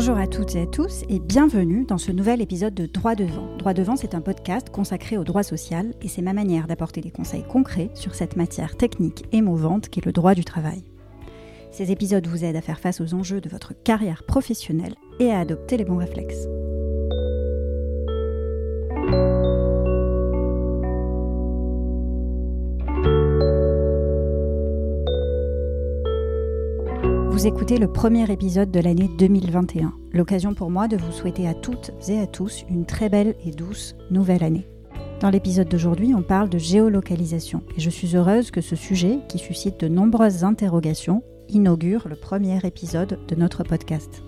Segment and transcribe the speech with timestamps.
[0.00, 3.54] Bonjour à toutes et à tous et bienvenue dans ce nouvel épisode de Droit devant.
[3.58, 7.10] Droit devant, c'est un podcast consacré au droit social et c'est ma manière d'apporter des
[7.10, 10.84] conseils concrets sur cette matière technique et mouvante qu'est le droit du travail.
[11.70, 15.40] Ces épisodes vous aident à faire face aux enjeux de votre carrière professionnelle et à
[15.40, 16.48] adopter les bons réflexes.
[27.40, 31.54] Vous écoutez le premier épisode de l'année 2021, l'occasion pour moi de vous souhaiter à
[31.54, 34.68] toutes et à tous une très belle et douce nouvelle année.
[35.20, 39.38] Dans l'épisode d'aujourd'hui, on parle de géolocalisation et je suis heureuse que ce sujet, qui
[39.38, 44.22] suscite de nombreuses interrogations, inaugure le premier épisode de notre podcast.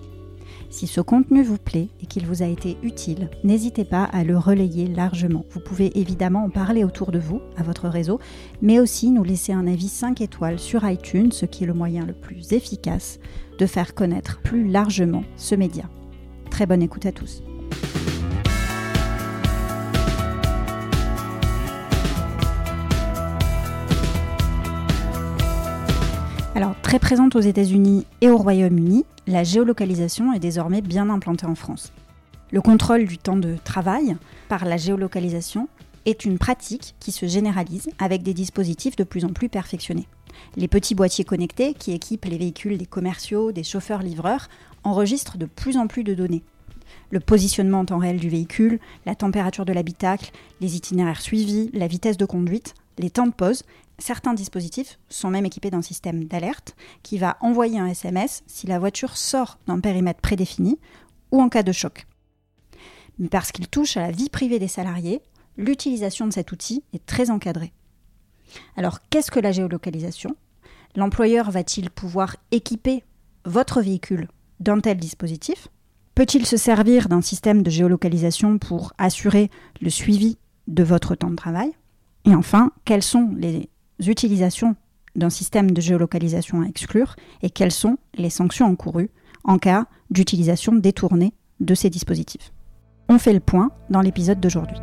[0.73, 4.39] Si ce contenu vous plaît et qu'il vous a été utile, n'hésitez pas à le
[4.39, 5.45] relayer largement.
[5.51, 8.19] Vous pouvez évidemment en parler autour de vous, à votre réseau,
[8.63, 12.07] mais aussi nous laisser un avis 5 étoiles sur iTunes, ce qui est le moyen
[12.07, 13.19] le plus efficace
[13.59, 15.87] de faire connaître plus largement ce média.
[16.49, 17.43] Très bonne écoute à tous.
[26.55, 31.55] Alors, très présente aux États-Unis et au Royaume-Uni, la géolocalisation est désormais bien implantée en
[31.55, 31.91] France.
[32.51, 34.15] Le contrôle du temps de travail
[34.49, 35.67] par la géolocalisation
[36.05, 40.07] est une pratique qui se généralise avec des dispositifs de plus en plus perfectionnés.
[40.55, 44.47] Les petits boîtiers connectés qui équipent les véhicules des commerciaux, des chauffeurs-livreurs
[44.83, 46.43] enregistrent de plus en plus de données.
[47.09, 51.87] Le positionnement en temps réel du véhicule, la température de l'habitacle, les itinéraires suivis, la
[51.87, 53.63] vitesse de conduite, les temps de pause
[54.05, 58.77] Certains dispositifs sont même équipés d'un système d'alerte qui va envoyer un SMS si la
[58.77, 60.77] voiture sort d'un périmètre prédéfini
[61.31, 62.05] ou en cas de choc.
[63.17, 65.21] Mais parce qu'il touche à la vie privée des salariés,
[65.55, 67.71] l'utilisation de cet outil est très encadrée.
[68.75, 70.35] Alors qu'est-ce que la géolocalisation?
[70.97, 73.05] L'employeur va-t-il pouvoir équiper
[73.45, 74.27] votre véhicule
[74.59, 75.69] d'un tel dispositif?
[76.13, 81.37] Peut-il se servir d'un système de géolocalisation pour assurer le suivi de votre temps de
[81.37, 81.71] travail?
[82.25, 84.75] Et enfin, quels sont les utilisations
[85.15, 89.11] d'un système de géolocalisation à exclure et quelles sont les sanctions encourues
[89.43, 92.51] en cas d'utilisation détournée de ces dispositifs.
[93.09, 94.77] On fait le point dans l'épisode d'aujourd'hui.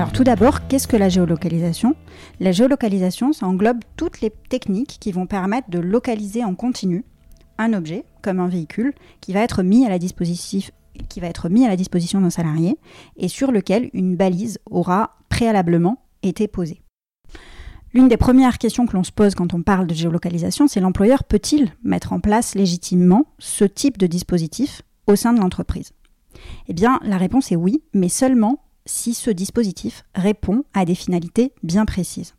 [0.00, 1.94] Alors tout d'abord, qu'est-ce que la géolocalisation?
[2.40, 7.04] La géolocalisation, ça englobe toutes les techniques qui vont permettre de localiser en continu
[7.58, 10.72] un objet, comme un véhicule, qui va être mis à la disposition
[11.10, 12.78] qui va être mis à la disposition d'un salarié
[13.18, 16.80] et sur lequel une balise aura préalablement été posée.
[17.92, 21.24] L'une des premières questions que l'on se pose quand on parle de géolocalisation, c'est l'employeur
[21.24, 25.92] peut-il mettre en place légitimement ce type de dispositif au sein de l'entreprise?
[26.68, 31.52] Eh bien, la réponse est oui, mais seulement si ce dispositif répond à des finalités
[31.62, 32.34] bien précises.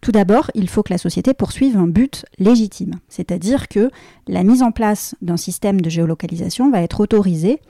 [0.00, 3.90] Tout d'abord, il faut que la société poursuive un but légitime, c'est-à-dire que
[4.26, 7.60] la mise en place d'un système de géolocalisation va être autorisée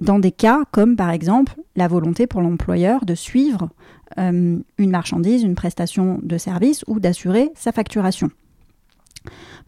[0.00, 3.70] dans des cas comme par exemple la volonté pour l'employeur de suivre
[4.18, 8.30] euh, une marchandise, une prestation de service ou d'assurer sa facturation.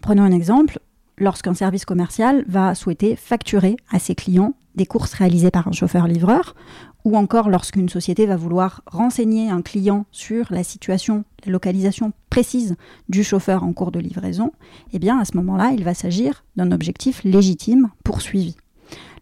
[0.00, 0.80] Prenons un exemple,
[1.16, 6.54] lorsqu'un service commercial va souhaiter facturer à ses clients des courses réalisées par un chauffeur-livreur
[7.06, 12.74] ou encore lorsqu'une société va vouloir renseigner un client sur la situation, la localisation précise
[13.08, 14.50] du chauffeur en cours de livraison,
[14.92, 18.56] eh bien à ce moment-là, il va s'agir d'un objectif légitime poursuivi.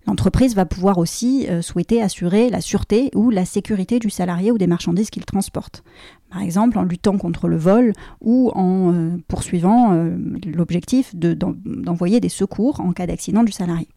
[0.06, 4.56] L'entreprise va pouvoir aussi euh, souhaiter assurer la sûreté ou la sécurité du salarié ou
[4.56, 5.84] des marchandises qu'il transporte.
[6.30, 10.16] Par exemple, en luttant contre le vol ou en euh, poursuivant euh,
[10.46, 13.88] l'objectif d'envoyer des secours en cas d'accident du salarié.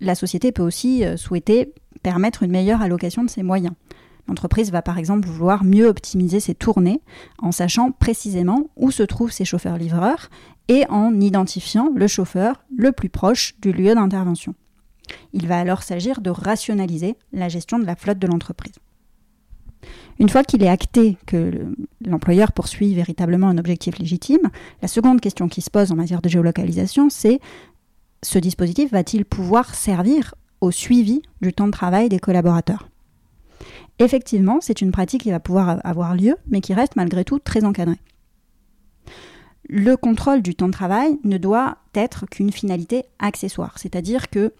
[0.00, 1.72] La société peut aussi souhaiter
[2.02, 3.74] permettre une meilleure allocation de ses moyens.
[4.28, 7.00] L'entreprise va par exemple vouloir mieux optimiser ses tournées
[7.38, 10.28] en sachant précisément où se trouvent ses chauffeurs-livreurs
[10.68, 14.54] et en identifiant le chauffeur le plus proche du lieu d'intervention.
[15.32, 18.74] Il va alors s'agir de rationaliser la gestion de la flotte de l'entreprise.
[20.18, 21.72] Une fois qu'il est acté que
[22.04, 24.50] l'employeur poursuit véritablement un objectif légitime,
[24.82, 27.40] la seconde question qui se pose en matière de géolocalisation, c'est
[28.22, 32.88] ce dispositif va-t-il pouvoir servir au suivi du temps de travail des collaborateurs?
[33.98, 37.64] Effectivement, c'est une pratique qui va pouvoir avoir lieu, mais qui reste malgré tout très
[37.64, 37.98] encadrée.
[39.68, 44.54] Le contrôle du temps de travail ne doit être qu'une finalité accessoire, c'est-à-dire que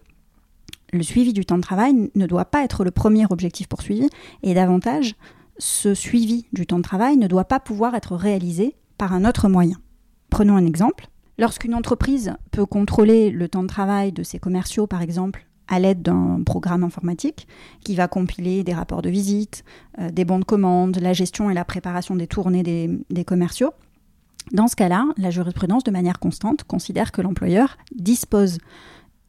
[0.91, 4.09] le suivi du temps de travail ne doit pas être le premier objectif poursuivi,
[4.43, 5.15] et davantage,
[5.57, 9.49] ce suivi du temps de travail ne doit pas pouvoir être réalisé par un autre
[9.49, 9.77] moyen.
[10.29, 11.07] Prenons un exemple.
[11.39, 16.01] Lorsqu'une entreprise peut contrôler le temps de travail de ses commerciaux, par exemple, à l'aide
[16.01, 17.47] d'un programme informatique
[17.81, 19.63] qui va compiler des rapports de visite,
[19.99, 22.61] euh, des bons de commande, la gestion et la préparation des tournées
[23.09, 23.71] des, commerciaux.
[24.51, 28.57] Dans ce cas-là, la jurisprudence, de manière constante, considère que l'employeur dispose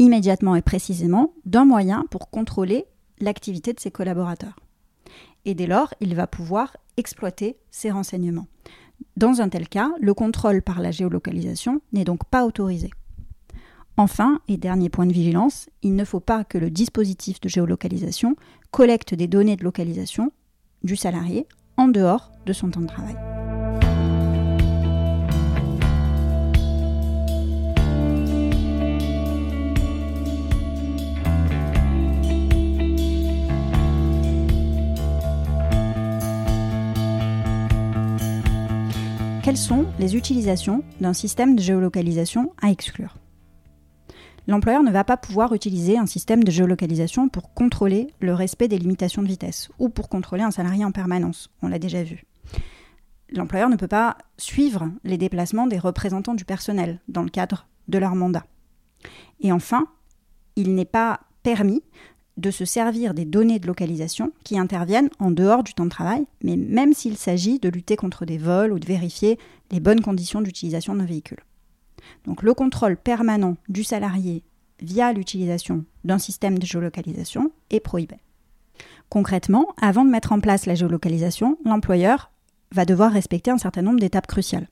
[0.01, 2.87] immédiatement et précisément d'un moyen pour contrôler
[3.21, 4.57] l'activité de ses collaborateurs.
[5.45, 8.49] Et dès lors, il va pouvoir exploiter ces renseignements.
[9.17, 12.91] Dans un tel cas, le contrôle par la géolocalisation n'est donc pas autorisé.
[13.97, 18.37] Enfin, et dernier point de vigilance, il ne faut pas que le dispositif de géolocalisation
[18.71, 20.33] collecte des données de localisation
[20.83, 23.17] du salarié en dehors de son temps de travail.
[39.51, 43.17] Quelles sont les utilisations d'un système de géolocalisation à exclure?
[44.47, 48.79] L'employeur ne va pas pouvoir utiliser un système de géolocalisation pour contrôler le respect des
[48.79, 51.51] limitations de vitesse ou pour contrôler un salarié en permanence.
[51.63, 52.27] On l'a déjà vu.
[53.33, 57.99] L'employeur ne peut pas suivre les déplacements des représentants du personnel dans le cadre de
[57.99, 58.47] leur mandat.
[59.41, 59.89] Et enfin,
[60.55, 61.83] il n'est pas permis
[62.41, 66.25] de se servir des données de localisation qui interviennent en dehors du temps de travail,
[66.43, 69.39] mais même s'il s'agit de lutter contre des vols ou de vérifier
[69.71, 71.45] les bonnes conditions d'utilisation d'un véhicule.
[72.25, 74.43] Donc le contrôle permanent du salarié
[74.81, 78.17] via l'utilisation d'un système de géolocalisation est prohibé.
[79.09, 82.31] Concrètement, avant de mettre en place la géolocalisation, l'employeur
[82.73, 84.69] va devoir respecter un certain nombre d'étapes cruciales.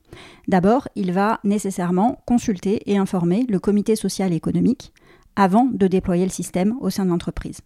[0.46, 4.92] D'abord, il va nécessairement consulter et informer le comité social et économique
[5.38, 7.60] avant de déployer le système au sein de l'entreprise.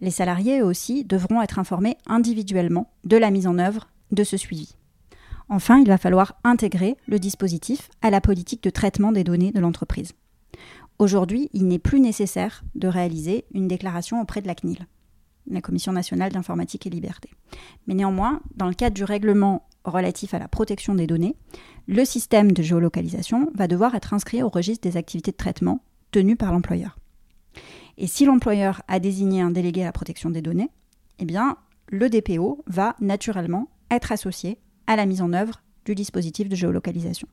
[0.00, 4.74] Les salariés aussi devront être informés individuellement de la mise en œuvre de ce suivi.
[5.48, 9.60] Enfin, il va falloir intégrer le dispositif à la politique de traitement des données de
[9.60, 10.14] l'entreprise.
[10.98, 14.88] Aujourd'hui, il n'est plus nécessaire de réaliser une déclaration auprès de la CNIL,
[15.48, 17.30] la Commission nationale d'informatique et liberté.
[17.86, 21.36] Mais néanmoins, dans le cadre du règlement relatif à la protection des données,
[21.86, 25.80] le système de géolocalisation va devoir être inscrit au registre des activités de traitement
[26.10, 26.98] tenues par l'employeur.
[27.98, 30.70] Et si l'employeur a désigné un délégué à la protection des données,
[31.18, 31.56] eh bien,
[31.88, 37.28] le DPO va naturellement être associé à la mise en œuvre du dispositif de géolocalisation.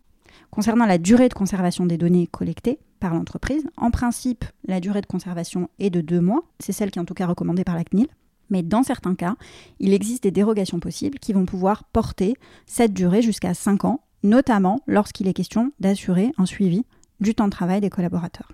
[0.50, 5.06] Concernant la durée de conservation des données collectées par l'entreprise, en principe, la durée de
[5.06, 7.84] conservation est de deux mois, c'est celle qui est en tout cas recommandée par la
[7.84, 8.08] CNIL,
[8.50, 9.36] mais dans certains cas,
[9.80, 12.36] il existe des dérogations possibles qui vont pouvoir porter
[12.66, 16.86] cette durée jusqu'à cinq ans, notamment lorsqu'il est question d'assurer un suivi
[17.20, 18.52] du temps de travail des collaborateurs.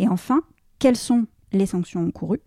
[0.00, 0.42] Et enfin,
[0.78, 2.42] quelles sont les sanctions encourues?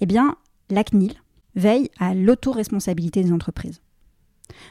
[0.00, 0.36] Eh bien,
[0.70, 1.14] la CNIL
[1.56, 3.82] veille à l'autoresponsabilité des entreprises.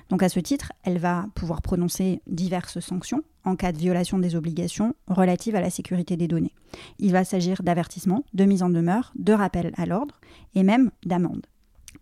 [0.09, 4.35] Donc à ce titre, elle va pouvoir prononcer diverses sanctions en cas de violation des
[4.35, 6.53] obligations relatives à la sécurité des données.
[6.97, 10.21] Il va s'agir d'avertissements, de mise en demeure, de rappel à l'ordre
[10.55, 11.45] et même d'amende.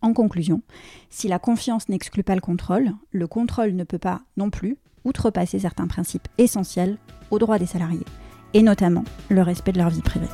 [0.02, 0.62] En conclusion,
[1.10, 5.58] si la confiance n'exclut pas le contrôle, le contrôle ne peut pas non plus outrepasser
[5.58, 7.00] certains principes essentiels
[7.32, 8.06] aux droits des salariés,
[8.54, 10.28] et notamment le respect de leur vie privée.